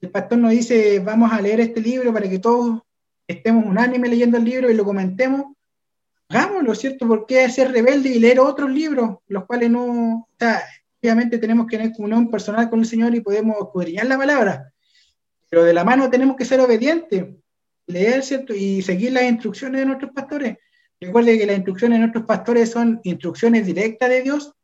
[0.00, 2.80] El pastor nos dice, vamos a leer este libro para que todos
[3.26, 5.54] estemos unánime leyendo el libro y lo comentemos,
[6.28, 7.06] hagámoslo, ¿cierto?
[7.06, 10.28] ¿Por qué ser rebelde y leer otros libros, los cuales no,
[11.02, 14.72] obviamente tenemos que tener comunión personal con el Señor y podemos escudriñar la palabra,
[15.48, 17.26] pero de la mano tenemos que ser obedientes,
[17.86, 18.54] leer, ¿cierto?
[18.54, 20.56] Y seguir las instrucciones de nuestros pastores.
[21.00, 24.54] Recuerde que las instrucciones de nuestros pastores son instrucciones directas de Dios,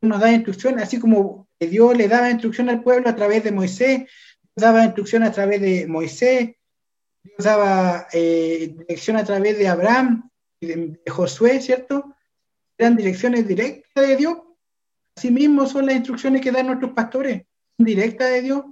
[0.00, 4.08] nos da instrucciones, así como Dios le daba instrucción al pueblo a través de Moisés,
[4.56, 6.50] daba instrucción a través de Moisés,
[7.22, 10.30] Dios daba eh, dirección a través de Abraham
[10.60, 12.14] y de, Josué, ¿cierto?
[12.78, 14.38] Eran direcciones directas de Dios.
[15.16, 17.42] Asimismo son las instrucciones que dan nuestros pastores,
[17.76, 18.64] directas de Dios.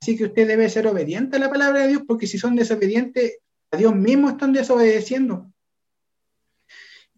[0.00, 3.38] Así que usted debe ser obediente a la palabra de Dios, porque si son desobedientes,
[3.72, 5.52] a Dios mismo están desobedeciendo.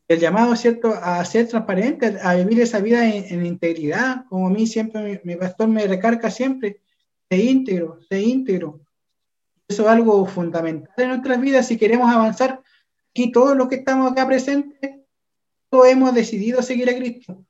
[0.08, 4.66] El llamado, ¿cierto?, a ser transparente, a vivir esa vida en, integridad, como a mí
[4.66, 6.80] siempre, mi, mi pastor me recarga siempre,
[7.30, 8.80] de íntegro, de íntegro.
[9.72, 12.60] Eso es algo fundamental en nuestras vidas si queremos avanzar.
[13.10, 14.96] Aquí todos los que estamos acá presentes,
[15.70, 17.42] todos hemos decidido seguir a Cristo.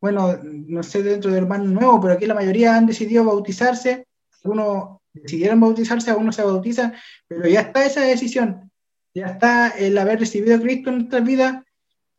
[0.00, 4.06] Bueno, no sé dentro del hermano nuevo, pero aquí la mayoría han decidido bautizarse.
[4.42, 6.94] Algunos decidieron bautizarse, algunos se bautizan,
[7.28, 8.70] pero ya está esa decisión.
[9.12, 11.62] Ya está el haber recibido a Cristo en nuestras vidas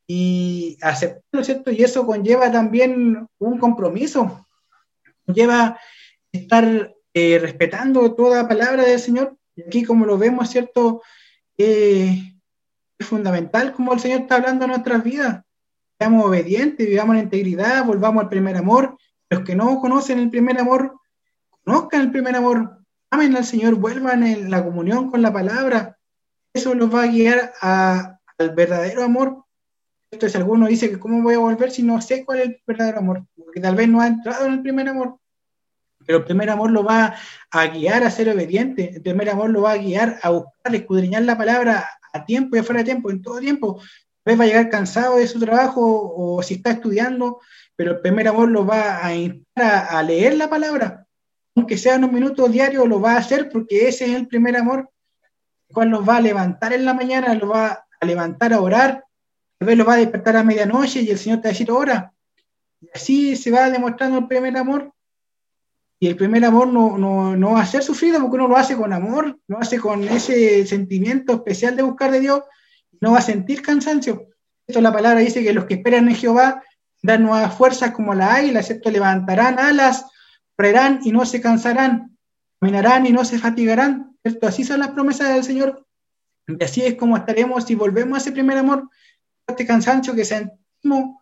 [0.05, 1.71] y aceptarlo, ¿cierto?
[1.71, 4.45] Y eso conlleva también un compromiso.
[5.25, 5.79] Conlleva
[6.31, 11.01] estar eh, respetando toda palabra del Señor y aquí, como lo vemos, ¿cierto?
[11.57, 12.31] Eh,
[12.97, 15.43] es fundamental como el Señor está hablando en nuestras vidas.
[15.99, 18.97] Seamos obedientes, vivamos en integridad, volvamos al primer amor.
[19.31, 20.99] Los que no conocen el primer amor,
[21.65, 22.77] conozcan el primer amor,
[23.09, 25.97] amen al Señor, vuelvan en la comunión con la palabra.
[26.53, 29.43] Eso los va a guiar al verdadero amor.
[30.11, 32.99] Entonces, alguno dice que cómo voy a volver si no sé cuál es el verdadero
[32.99, 35.19] amor, porque tal vez no ha entrado en el primer amor.
[36.07, 37.15] Pero el primer amor lo va
[37.51, 41.23] a guiar a ser obediente, el primer amor lo va a guiar a buscar, escudriñar
[41.23, 43.81] la palabra a tiempo y fuera de tiempo, en todo tiempo.
[43.81, 43.83] A
[44.23, 45.81] veces va a llegar cansado de su trabajo
[46.15, 47.41] o si está estudiando,
[47.75, 51.05] pero el primer amor lo va a instar a, leer la palabra,
[51.55, 54.89] aunque sea unos minutos diarios, lo va a hacer porque ese es el primer amor,
[55.67, 59.03] el cual nos va a levantar en la mañana, lo va a levantar a orar,
[59.57, 61.69] tal vez lo va a despertar a medianoche y el Señor te va a decir,
[61.69, 62.13] ora.
[62.79, 64.93] Y así se va demostrando el primer amor
[65.99, 68.75] y el primer amor no, no, no, va a ser sufrido porque uno lo hace
[68.75, 72.43] con amor, lo hace con ese sentimiento especial de buscar de Dios,
[73.01, 74.27] no va a sentir cansancio.
[74.67, 76.61] Esto la palabra dice que los que esperan en Jehová
[77.01, 78.91] dan nuevas fuerzas como la águila, ¿cierto?
[78.91, 80.05] Levantarán alas,
[80.55, 82.15] correrán y no se cansarán,
[82.59, 84.47] caminarán y no se fatigarán, ¿cierto?
[84.47, 85.87] Así son las promesas del Señor.
[86.47, 88.87] Y así es como estaremos si volvemos a ese primer amor,
[89.47, 91.17] este cansancio que sentimos.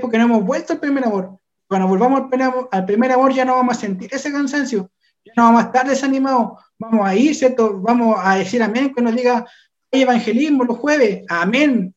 [0.00, 2.24] Porque no hemos vuelto al primer amor cuando volvamos
[2.70, 4.90] al primer, amor ya no vamos a sentir ese cansancio,
[5.24, 7.80] ya no vamos a estar desanimados, vamos a ir, ¿cierto?
[7.80, 9.46] Vamos a decir amén, que nos diga,
[9.90, 11.94] hay evangelismo los jueves, amén,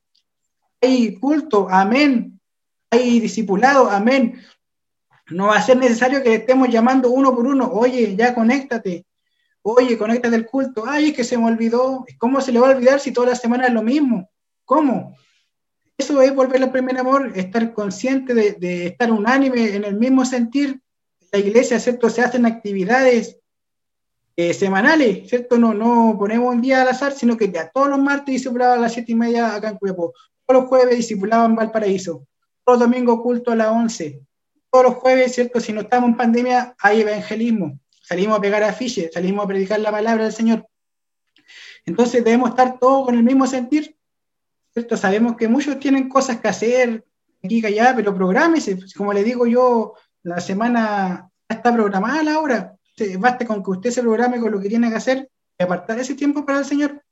[0.81, 2.39] hay culto, amén,
[2.89, 4.41] hay discipulado, amén.
[5.29, 9.05] No va a ser necesario que estemos llamando uno por uno, oye, ya conéctate,
[9.61, 12.75] oye, conéctate al culto, ay, es que se me olvidó, ¿cómo se le va a
[12.75, 14.29] olvidar si toda la semana es lo mismo?
[14.63, 15.17] ¿Cómo?
[15.97, 20.79] Eso es volver al primer amor, estar consciente de, estar unánime en el mismo sentir.
[21.31, 22.09] La iglesia, ¿cierto?
[22.09, 23.39] Se hacen actividades
[24.35, 25.57] eh, semanales, ¿cierto?
[25.57, 28.77] No, no ponemos un día al azar, sino que ya todos los martes discipulaba a
[28.77, 30.13] las siete y media acá en Cuepo,
[30.45, 32.27] todos los jueves discipulaba en Valparaíso,
[32.63, 34.21] todos los domingos culto a las once.
[34.71, 35.59] todos los jueves, ¿cierto?
[35.59, 37.79] Si no estamos en pandemia, hay evangelismo.
[38.03, 40.65] Salimos a pegar afiches, salimos a predicar la palabra del Señor.
[41.85, 43.96] Entonces debemos estar todos con el mismo sentir,
[44.77, 44.95] ¿cierto?
[44.95, 47.03] Sabemos que muchos tienen cosas que hacer
[47.43, 48.77] aquí y allá, pero prográmese.
[48.95, 52.75] Como le digo yo, la semana está programada la hora.
[53.17, 56.13] Basta con que usted se programe con lo que tiene que hacer y apartar ese
[56.13, 57.03] tiempo para el Señor.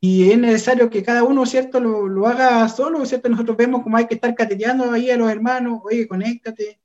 [0.00, 3.28] Y es necesario que cada uno, ¿cierto?, lo, haga solo, ¿cierto?
[3.28, 6.80] Nosotros vemos cómo hay que estar cateteando ahí a los hermanos, oye, conéctate,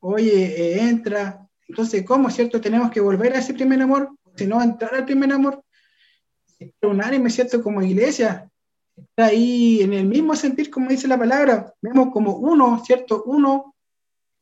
[0.00, 1.46] oye, eh, entra.
[1.68, 2.58] Entonces, ¿cómo, cierto?
[2.58, 5.62] Tenemos que volver a ese primer amor, si no, entrar al primer amor.
[6.82, 7.62] Unánime, ¿cierto?
[7.62, 8.50] Como iglesia,
[8.96, 11.74] está ahí en el mismo sentir, como dice la palabra.
[11.80, 13.22] Vemos como uno, ¿cierto?
[13.24, 13.74] Uno,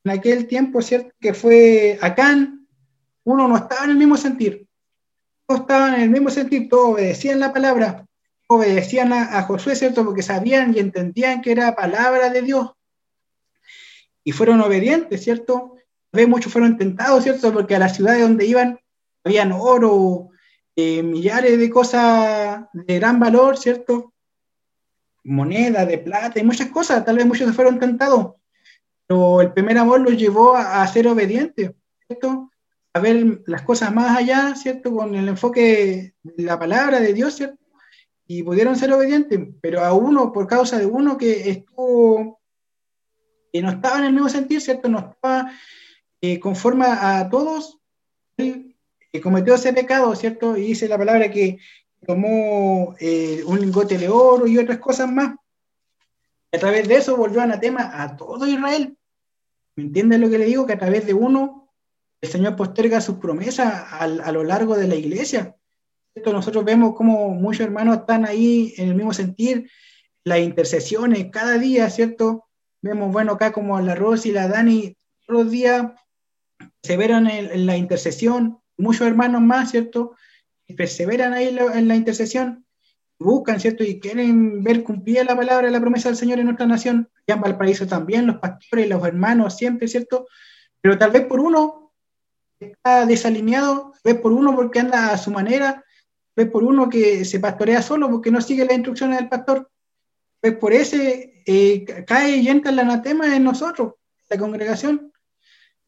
[0.05, 1.11] en aquel tiempo, ¿cierto?
[1.21, 2.67] Que fue Acán,
[3.25, 4.65] uno no estaba en el mismo sentir
[5.47, 8.07] todos estaban en el mismo sentido, todos obedecían la palabra,
[8.47, 10.05] obedecían a, Josué, ¿cierto?
[10.05, 12.73] Porque sabían y entendían que era palabra de Dios.
[14.25, 15.77] Y fueron obedientes, ¿cierto?
[16.12, 17.53] Muchos fueron tentados, ¿cierto?
[17.53, 18.79] Porque a las ciudades donde iban
[19.25, 20.31] habían oro,
[20.77, 24.12] eh, millares de cosas de gran valor, ¿cierto?
[25.25, 27.05] Moneda, de plata y muchas cosas.
[27.05, 28.35] Tal vez muchos fueron tentados.
[29.07, 31.72] Pero el primer amor los llevó a, ser obedientes,
[32.07, 32.51] ¿cierto?
[32.95, 34.95] a ver las cosas más allá, ¿cierto?
[34.95, 37.59] Con el enfoque de la palabra de Dios, ¿cierto?
[38.27, 42.41] Y pudieron ser obedientes, pero a uno, por causa de uno que estuvo,
[43.53, 44.89] que no estaba en el mismo sentir, ¿cierto?
[44.89, 45.53] No estaba
[46.20, 47.81] eh, conforme a todos,
[49.15, 50.57] eh, cometió ese pecado, ¿cierto?
[50.57, 51.59] Y dice la palabra que
[52.05, 55.37] tomó eh, un lingote de oro y otras cosas más.
[56.53, 58.97] a través de eso volvió anatema a todo Israel.
[59.77, 60.67] ¿Me entienden lo que le digo?
[60.67, 61.73] Que a través de uno
[62.21, 65.55] el Señor posterga sus promesas a, lo largo de la iglesia.
[66.27, 69.71] Nosotros vemos como muchos hermanos están ahí en el mismo sentir,
[70.25, 72.47] las intercesiones cada día, ¿cierto?
[72.83, 75.87] Vemos, bueno, acá como la Rosy y la Dani, todos los días
[76.81, 80.16] perseveran en, en la intercesión, muchos hermanos más, ¿cierto?
[80.77, 82.64] Perseveran ahí en la intercesión,
[83.18, 83.85] buscan, ¿cierto?
[83.85, 87.09] Y quieren ver cumplida la palabra, la promesa del Señor en nuestra nación.
[87.27, 90.27] Ya en Valparaíso también, los pastores, los hermanos, siempre, ¿cierto?
[90.81, 91.93] Pero tal vez por uno
[92.61, 95.85] está desalineado, ves por uno porque anda a su manera,
[96.37, 99.70] ves por uno que se pastorea solo porque no sigue las instrucciones del pastor,
[100.43, 103.95] ves por ese eh, cae y entra el anatema en nosotros,
[104.29, 105.12] la congregación.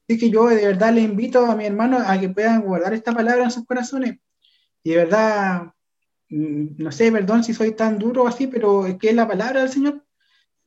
[0.08, 3.12] Así que yo de verdad le invito a mi hermano a que puedan guardar esta
[3.12, 4.18] palabra en sus corazones.
[4.82, 5.72] Y de verdad,
[6.28, 9.60] mm, no sé, perdón si soy tan duro así, pero es que es la palabra
[9.60, 10.04] del Señor.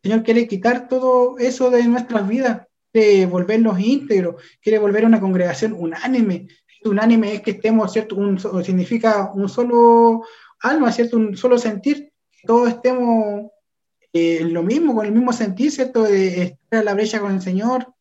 [0.02, 5.08] El Señor quiere quitar todo eso de nuestras vidas quiere volvernos íntegros, quiere volver a
[5.08, 6.48] una congregación unánime.
[6.84, 8.16] Unánime es que estemos, ¿cierto?
[8.16, 10.24] Un, significa un solo
[10.62, 11.18] alma, ¿cierto?
[11.18, 12.12] Un solo sentir,
[12.44, 13.52] todos estemos
[14.14, 16.04] eh, lo mismo, con el mismo sentir, ¿cierto?
[16.04, 17.94] De estar a la brecha con el Señor,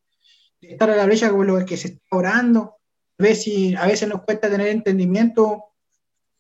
[0.61, 2.77] estar a la brecha con lo que se está orando.
[3.19, 5.65] A veces, a veces nos cuesta tener entendimiento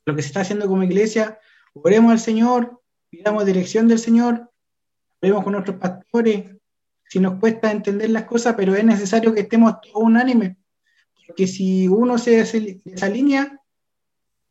[0.04, 1.38] lo que se está haciendo como iglesia.
[1.74, 4.50] Oremos al Señor, pidamos dirección del Señor,
[5.20, 6.44] oremos con nuestros pastores,
[7.08, 10.56] si nos cuesta entender las cosas, pero es necesario que estemos todos unánimes,
[11.26, 12.44] porque si uno se
[12.84, 13.58] desalinea,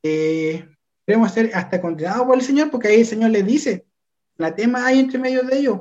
[0.04, 0.68] eh,
[1.06, 3.86] debemos ser hasta condenados por el Señor, porque ahí el Señor les dice,
[4.38, 5.80] la tema hay entre medio de ellos.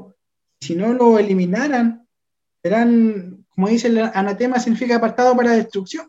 [0.61, 2.07] Si no lo eliminaran,
[2.63, 6.07] serán, como dice el anatema, significa apartado para destrucción.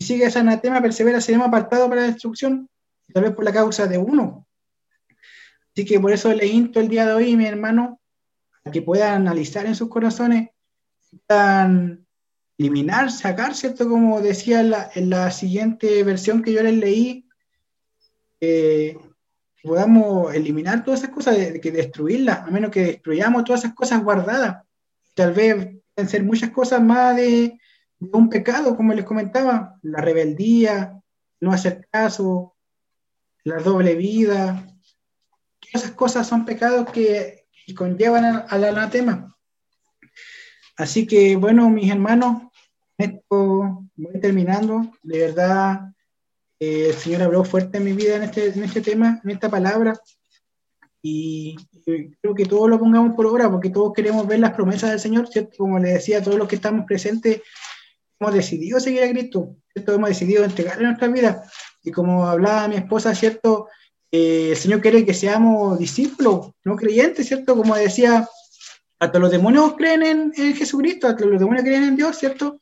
[0.00, 2.68] Si sigue ese anatema, persevera, seremos apartados para destrucción,
[3.14, 4.44] tal vez por la causa de uno.
[5.72, 8.00] Así que por eso le insto el día de hoy, mi hermano,
[8.72, 10.50] que puedan analizar en sus corazones,
[11.28, 12.04] puedan
[12.58, 13.88] eliminar, sacar, ¿cierto?
[13.88, 14.60] Como decía
[14.94, 17.24] en la, siguiente versión que yo les leí,
[18.40, 18.98] eh,
[19.62, 24.02] podamos eliminar todas esas cosas, de, que destruirlas, a menos que destruyamos todas esas cosas
[24.02, 24.64] guardadas.
[25.14, 27.58] Tal vez pueden ser muchas cosas más de,
[27.98, 31.02] un pecado, como les comentaba, la rebeldía,
[31.40, 32.54] no hacer caso,
[33.42, 34.64] la doble vida.
[35.72, 39.36] Esas cosas son pecados que y conllevan al anatema.
[40.76, 42.44] Así que, bueno, mis hermanos,
[42.96, 44.92] voy terminando.
[45.02, 45.92] De verdad,
[46.60, 49.50] eh, el Señor habló fuerte en mi vida en este, en este tema, en esta
[49.50, 49.94] palabra.
[51.02, 51.56] Y,
[52.20, 55.28] creo que todos lo pongamos por obra, porque todos queremos ver las promesas del Señor,
[55.28, 55.56] ¿cierto?
[55.58, 57.42] Como le decía, todos los que estamos presentes
[58.20, 59.94] hemos decidido seguir a Cristo, ¿cierto?
[59.94, 61.42] Hemos decidido entregarle nuestra vida.
[61.82, 63.68] Y como hablaba mi esposa, ¿cierto?
[64.10, 67.56] Eh, el Señor quiere que seamos discípulos, no creyentes, ¿cierto?
[67.56, 68.28] Como decía,
[68.98, 72.60] hasta los demonios creen en, Jesucristo, hasta los demonios creen en Dios, ¿cierto?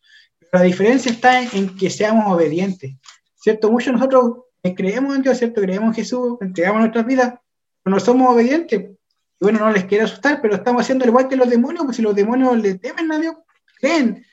[0.52, 2.94] la diferencia está en, que seamos obedientes,
[3.34, 3.70] ¿cierto?
[3.70, 5.60] Muchos de nosotros creemos en Dios, ¿cierto?
[5.60, 7.34] Creemos en Jesús, entregamos nuestras vidas,
[7.82, 8.95] pero no somos obedientes.
[9.40, 12.14] Bueno, no les quiero asustar, pero estamos haciendo igual que los demonios, pues si los
[12.14, 13.36] demonios le temen a Dios,
[13.78, 14.24] creen,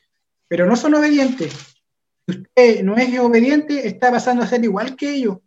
[0.47, 1.54] pero no son obedientes.
[2.26, 5.39] Si usted no es obediente, está pasando a ser igual que ellos.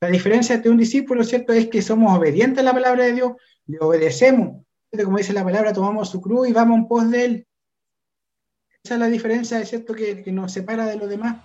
[0.00, 1.52] La diferencia de un discípulo, ¿cierto?
[1.52, 3.32] Es que somos obedientes a la palabra de Dios,
[3.66, 4.64] le obedecemos.
[4.92, 7.46] Como dice la palabra, tomamos su cruz y vamos en pos de él.
[8.84, 9.94] Esa es la diferencia, ¿cierto?
[9.94, 11.38] Que, que nos separa de los demás.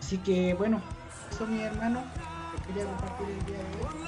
[0.00, 0.82] Así que, bueno,
[1.30, 2.04] eso, mi hermano,
[2.66, 4.07] quería compartir el día de hoy.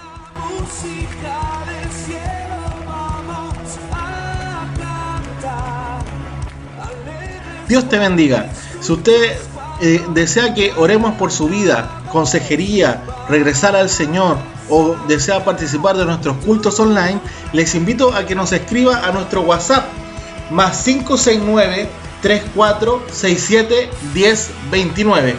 [7.68, 8.50] Dios te bendiga.
[8.80, 9.36] Si usted
[9.80, 16.04] eh, desea que oremos por su vida, consejería, regresar al Señor o desea participar de
[16.04, 17.20] nuestros cultos online,
[17.52, 19.84] les invito a que nos escriba a nuestro WhatsApp
[20.50, 21.88] más 569
[22.22, 25.36] 3467 1029.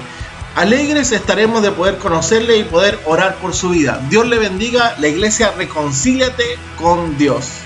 [0.55, 4.05] Alegres estaremos de poder conocerle y poder orar por su vida.
[4.09, 6.43] Dios le bendiga, la iglesia reconcíliate
[6.75, 7.60] con Dios.